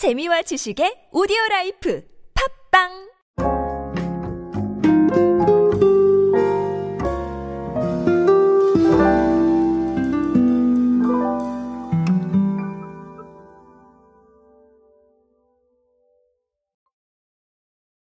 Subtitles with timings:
[0.00, 2.00] 재미와 지식의 오디오 라이프
[2.32, 2.88] 팟빵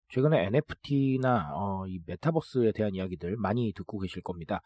[0.08, 4.62] 최근에 NFT나 어, 이 메타버스에 대한 이야기들 많이 듣고 계실 겁니다.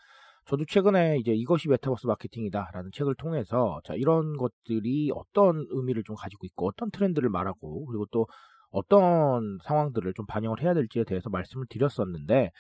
[0.46, 6.46] 저도 최근에 이제 이것이 메타버스 마케팅이다라는 책을 통해서 자 이런 것들이 어떤 의미를 좀 가지고
[6.46, 8.26] 있고 어떤 트렌드를 말하고 그리고 또
[8.70, 12.50] 어떤 상황들을 좀 반영을 해야 될지에 대해서 말씀을 드렸었는데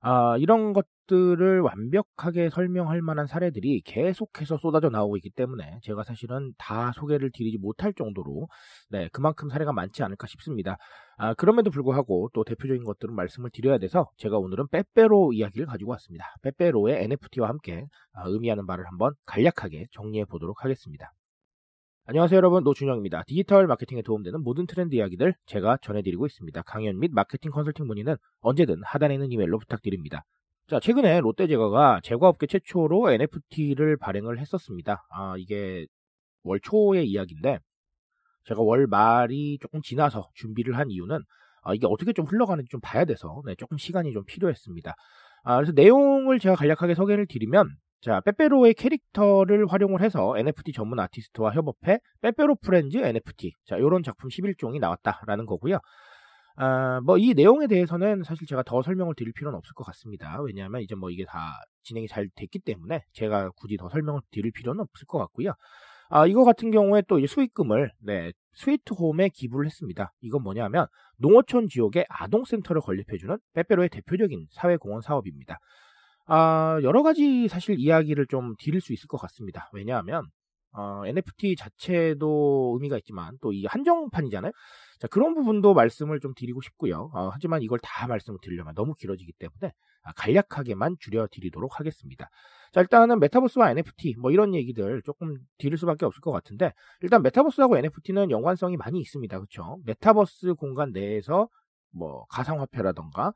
[0.00, 6.52] 아, 이런 것 들을 완벽하게 설명할 만한 사례들이 계속해서 쏟아져 나오고 있기 때문에 제가 사실은
[6.58, 8.48] 다 소개를 드리지 못할 정도로
[8.90, 10.76] 네, 그만큼 사례가 많지 않을까 싶습니다.
[11.16, 16.34] 아, 그럼에도 불구하고 또 대표적인 것들은 말씀을 드려야 돼서 제가 오늘은 빼빼로 이야기를 가지고 왔습니다.
[16.42, 21.12] 빼빼로의 NFT와 함께 아, 의미하는 바를 한번 간략하게 정리해 보도록 하겠습니다.
[22.06, 23.22] 안녕하세요 여러분 노준영입니다.
[23.26, 26.62] 디지털 마케팅에 도움되는 모든 트렌드 이야기들 제가 전해드리고 있습니다.
[26.62, 30.22] 강연 및 마케팅 컨설팅 문의는 언제든 하단에 있는 이메일로 부탁드립니다.
[30.66, 35.06] 자 최근에 롯데제과가 제과업계 최초로 NFT를 발행을 했었습니다.
[35.10, 35.86] 아 이게
[36.42, 37.58] 월 초의 이야기인데
[38.44, 41.20] 제가 월 말이 조금 지나서 준비를 한 이유는
[41.62, 44.94] 아, 이게 어떻게 좀 흘러가는지 좀 봐야 돼서 네, 조금 시간이 좀 필요했습니다.
[45.44, 47.68] 아, 그래서 내용을 제가 간략하게 소개를 드리면
[48.00, 53.52] 자, 빼빼로의 캐릭터를 활용을 해서 NFT 전문 아티스트와 협업해 빼빼로 프렌즈 NFT.
[53.64, 55.78] 자, 요런 작품 11종이 나왔다라는 거고요.
[56.56, 60.40] 아, 뭐 이 내용에 대해서는 사실 제가 더 설명을 드릴 필요는 없을 것 같습니다.
[60.42, 64.80] 왜냐하면 이제 뭐 이게 다 진행이 잘 됐기 때문에 제가 굳이 더 설명을 드릴 필요는
[64.82, 65.52] 없을 것 같고요.
[66.10, 70.12] 아, 이거 같은 경우에 또이 수익금을 네, 스위트홈에 기부를 했습니다.
[70.20, 70.86] 이건 뭐냐면
[71.18, 75.58] 농어촌 지역에 아동센터를 건립해주는 빼빼로의 대표적인 사회공헌 사업입니다.
[76.26, 79.68] 아, 여러 가지 사실 이야기를 좀 드릴 수 있을 것 같습니다.
[79.72, 80.24] 왜냐하면
[80.74, 84.52] 어, NFT 자체도 의미가 있지만 또 이 한정판이잖아요.
[84.98, 87.10] 자, 그런 부분도 말씀을 좀 드리고 싶고요.
[87.14, 89.72] 어, 하지만 이걸 다 말씀을 드리려면 너무 길어지기 때문에
[90.02, 92.28] 아, 간략하게만 줄여드리도록 하겠습니다.
[92.72, 97.78] 자, 일단은 메타버스와 NFT 뭐 이런 얘기들 조금 드릴 수밖에 없을 것 같은데 일단 메타버스하고
[97.78, 99.36] NFT는 연관성이 많이 있습니다.
[99.38, 99.78] 그렇죠?
[99.86, 101.48] 메타버스 공간 내에서
[101.92, 103.32] 뭐 가상화폐라던가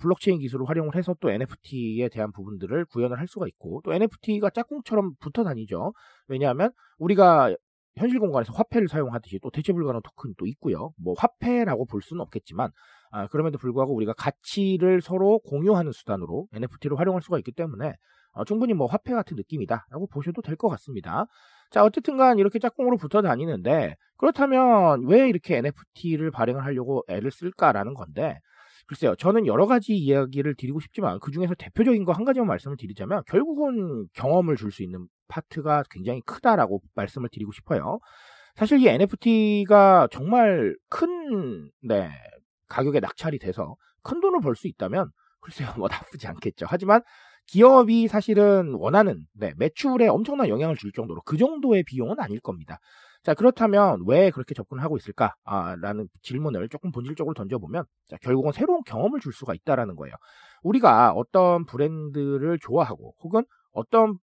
[0.00, 5.14] 블록체인 기술을 활용을 해서 또 NFT에 대한 부분들을 구현을 할 수가 있고 또 NFT가 짝꿍처럼
[5.20, 5.92] 붙어 다니죠.
[6.28, 7.54] 왜냐하면 우리가
[7.96, 10.92] 현실 공간에서 화폐를 사용하듯이 또 대체 불가능한 토큰이 또 있고요.
[10.96, 12.70] 뭐 화폐라고 볼 수는 없겠지만
[13.10, 17.92] 아, 그럼에도 불구하고 우리가 가치를 서로 공유하는 수단으로 NFT를 활용할 수가 있기 때문에
[18.32, 21.26] 어, 충분히 뭐 화폐 같은 느낌이다라고 보셔도 될 것 같습니다.
[21.70, 28.38] 자, 어쨌든간 이렇게 짝꿍으로 붙어 다니는데 그렇다면 왜 이렇게 NFT를 발행을 하려고 애를 쓸까라는 건데
[28.86, 33.22] 글쎄요, 저는 여러 가지 이야기를 드리고 싶지만 그 중에서 대표적인 거 한 가지만 말씀을 드리자면
[33.26, 37.98] 결국은 경험을 줄 수 있는 파트가 굉장히 크다라고 말씀을 드리고 싶어요.
[38.54, 42.10] 사실 이 NFT가 정말 큰, 네,
[42.68, 45.10] 가격에 낙찰이 돼서 큰 돈을 벌 수 있다면
[45.40, 46.66] 글쎄요, 뭐 나쁘지 않겠죠.
[46.68, 47.00] 하지만
[47.46, 52.78] 기업이 사실은 원하는 네, 매출에 엄청난 영향을 줄 정도로 그 정도의 비용은 아닐 겁니다.
[53.22, 55.34] 자, 그렇다면 왜 그렇게 접근을 하고 있을까?
[55.44, 60.14] 아, 라는 질문을 조금 본질적으로 던져보면, 자, 결국은 새로운 경험을 줄 수가 있다라는 거예요.
[60.62, 64.18] 우리가 어떤 브랜드를 좋아하고, 혹은 어떤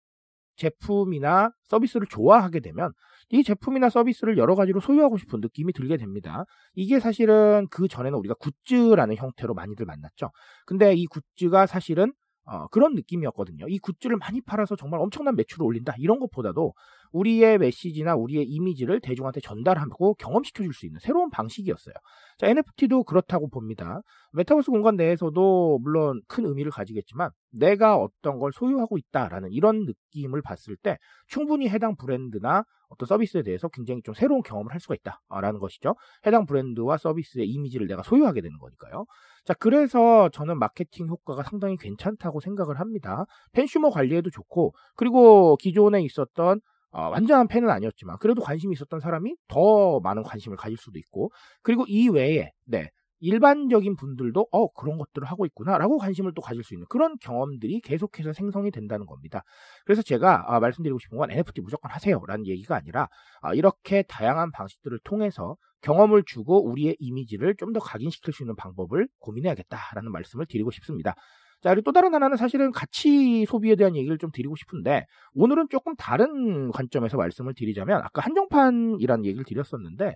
[0.55, 2.91] 제품이나 서비스를 좋아하게 되면,
[3.29, 6.45] 이 제품이나 서비스를 여러 가지로 소유하고 싶은 느낌이 들게 됩니다.
[6.73, 10.31] 이게 사실은 그 전에는 우리가 굿즈라는 형태로 많이들 만났죠.
[10.65, 12.13] 근데 이 굿즈가 사실은
[12.49, 13.67] 어, 그런 느낌이었거든요.
[13.67, 15.93] 이 굿즈를 많이 팔아서 정말 엄청난 매출을 올린다.
[15.99, 16.73] 이런 것보다도
[17.11, 21.93] 우리의 메시지나 우리의 이미지를 대중한테 전달하고 경험시켜 줄 수 있는 새로운 방식이었어요.
[22.37, 24.01] 자, NFT도 그렇다고 봅니다.
[24.33, 30.75] 메타버스 공간 내에서도 물론 큰 의미를 가지겠지만 내가 어떤 걸 소유하고 있다라는 이런 느낌을 봤을
[30.77, 30.97] 때
[31.27, 35.95] 충분히 해당 브랜드나 어떤 서비스에 대해서 굉장히 좀 새로운 경험을 할 수가 있다라는 것이죠.
[36.25, 39.05] 해당 브랜드와 서비스의 이미지를 내가 소유하게 되는 거니까요.
[39.45, 43.25] 자, 그래서 저는 마케팅 효과가 상당히 괜찮다고 생각을 합니다.
[43.53, 46.61] 펜슈머 관리에도 좋고, 그리고 기존에 있었던
[46.91, 51.31] 어, 완전한 팬은 아니었지만 그래도 관심이 있었던 사람이 더 많은 관심을 가질 수도 있고
[51.61, 56.73] 그리고 이 외에 네 일반적인 분들도 어 그런 것들을 하고 있구나라고 관심을 또 가질 수
[56.73, 59.43] 있는 그런 경험들이 계속해서 생성이 된다는 겁니다.
[59.85, 63.07] 그래서 제가 아, 말씀드리고 싶은 건 NFT 무조건 하세요라는 얘기가 아니라
[63.41, 69.07] 아, 이렇게 다양한 방식들을 통해서 경험을 주고 우리의 이미지를 좀 더 각인시킬 수 있는 방법을
[69.19, 71.15] 고민해야겠다라는 말씀을 드리고 싶습니다.
[71.61, 75.95] 자, 그리고 또 다른 하나는 사실은 가치 소비에 대한 얘기를 좀 드리고 싶은데, 오늘은 조금
[75.97, 80.15] 다른 관점에서 말씀을 드리자면, 아까 한정판이라는 얘기를 드렸었는데,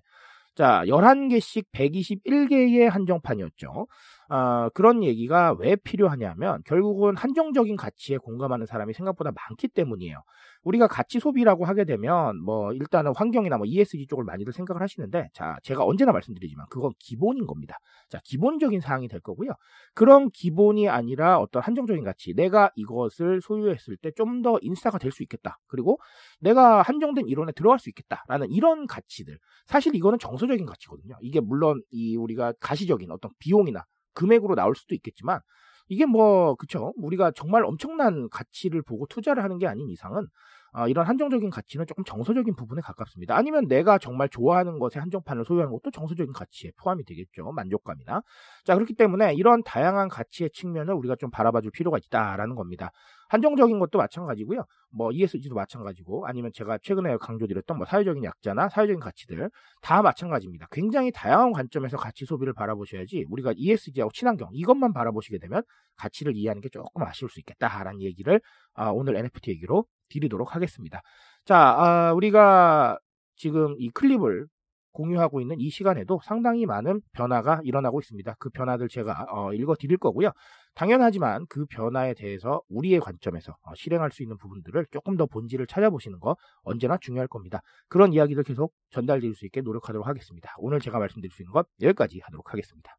[0.56, 3.88] 자, 11개씩 121개의 한정판이었죠.
[4.32, 10.24] 어, 그런 얘기가 왜 필요하냐면 결국은 한정적인 가치에 공감하는 사람이 생각보다 많기 때문이에요.
[10.64, 15.58] 우리가 가치 소비라고 하게 되면 뭐 일단은 환경이나 뭐 ESG 쪽을 많이들 생각을 하시는데 자
[15.64, 17.78] 제가 언제나 말씀드리지만 그건 기본인 겁니다.
[18.10, 19.52] 자 기본적인 사항이 될 거고요.
[19.96, 25.24] 그런 기본이 아니라 어떤 한정적인 가치 내가 이것을 소유했을 때 좀 더 인싸가 될 수
[25.24, 25.58] 있겠다.
[25.68, 26.00] 그리고
[26.40, 31.18] 내가 한정된 이론에 들어갈 수 있겠다라는 이런 가치들 사실 이거는 정서적인 가치거든요.
[31.22, 33.84] 이게 물론 이 우리가 가시적인 어떤 비용이나
[34.14, 35.40] 금액으로 나올 수도 있겠지만
[35.88, 40.28] 이게 뭐 그쵸 우리가 정말 엄청난 가치를 보고 투자를 하는 게 아닌 이상은
[40.74, 43.36] 어, 이런 한정적인 가치는 조금 정서적인 부분에 가깝습니다.
[43.36, 47.52] 아니면 내가 정말 좋아하는 것에 한정판을 소유하는 것도 정서적인 가치에 포함이 되겠죠.
[47.52, 48.22] 만족감이나.
[48.64, 52.92] 자, 그렇기 때문에 이런 다양한 가치의 측면을 우리가 좀 바라봐 줄 필요가 있다라는 겁니다.
[53.32, 54.66] 한정적인 것도 마찬가지고요.
[54.90, 59.50] 뭐 ESG도 마찬가지고 아니면 제가 최근에 강조드렸던 뭐 사회적인 약자나 사회적인 가치들
[59.82, 60.68] 다 마찬가지입니다.
[60.70, 65.64] 굉장히 다양한 관점에서 가치 소비를 바라보셔야지 우리가 ESG하고 친환경 이것만 바라보시게 되면
[65.96, 68.42] 가치를 이해하는 게 조금 아쉬울 수 있겠다라는 얘기를
[68.74, 71.02] 아, 오늘 NFT 얘기로 드리도록 하겠습니다.
[71.46, 73.00] 자, 아, 우리가
[73.38, 74.48] 지금 이 클립을
[74.94, 78.36] 공유하고 있는 이 시간에도 상당히 많은 변화가 일어나고 있습니다.
[78.40, 80.32] 그 변화들 제가 어, 읽어 드릴 거고요.
[80.76, 86.20] 당연하지만 그 변화에 대해서 우리의 관점에서 어, 실행할 수 있는 부분들을 조금 더 본질을 찾아보시는
[86.20, 87.62] 거 언제나 중요할 겁니다.
[87.90, 90.54] 그런 이야기들 계속 전달드릴 수 있게 노력하도록 하겠습니다.
[90.58, 92.98] 오늘 제가 말씀드릴 수 있는 것 여기까지 하도록 하겠습니다.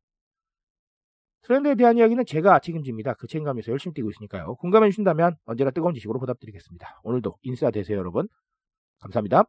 [1.43, 3.15] 트렌드에 대한 이야기는 제가 책임집니다.
[3.15, 4.55] 그 책임감에서 열심히 뛰고 있으니까요.
[4.57, 7.01] 공감해 주신다면 언제나 뜨거운 지식으로 보답드리겠습니다.
[7.03, 8.29] 오늘도 인싸 되세요, 여러분.
[9.01, 9.45] 감사합니다.